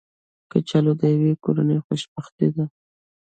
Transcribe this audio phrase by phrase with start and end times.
[0.51, 2.65] کچالو د یوې کورنۍ خوشبختي ده